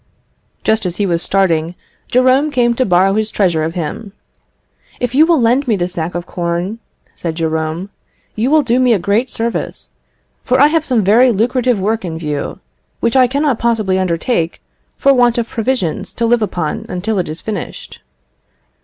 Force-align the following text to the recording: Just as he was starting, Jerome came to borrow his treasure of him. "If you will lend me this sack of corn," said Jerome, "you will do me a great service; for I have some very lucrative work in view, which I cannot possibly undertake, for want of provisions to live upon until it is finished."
Just 0.63 0.83
as 0.87 0.95
he 0.95 1.05
was 1.05 1.21
starting, 1.21 1.75
Jerome 2.07 2.49
came 2.49 2.73
to 2.73 2.87
borrow 2.87 3.13
his 3.13 3.29
treasure 3.29 3.61
of 3.63 3.75
him. 3.75 4.13
"If 4.99 5.13
you 5.13 5.27
will 5.27 5.39
lend 5.39 5.67
me 5.67 5.75
this 5.75 5.93
sack 5.93 6.15
of 6.15 6.25
corn," 6.25 6.79
said 7.13 7.35
Jerome, 7.35 7.91
"you 8.35 8.49
will 8.49 8.63
do 8.63 8.79
me 8.79 8.93
a 8.93 8.97
great 8.97 9.29
service; 9.29 9.91
for 10.43 10.59
I 10.59 10.69
have 10.69 10.85
some 10.85 11.03
very 11.03 11.31
lucrative 11.31 11.79
work 11.79 12.03
in 12.03 12.17
view, 12.17 12.57
which 12.99 13.15
I 13.15 13.27
cannot 13.27 13.59
possibly 13.59 13.99
undertake, 13.99 14.59
for 14.97 15.13
want 15.13 15.37
of 15.37 15.47
provisions 15.47 16.13
to 16.15 16.25
live 16.25 16.41
upon 16.41 16.87
until 16.89 17.19
it 17.19 17.29
is 17.29 17.39
finished." 17.39 17.99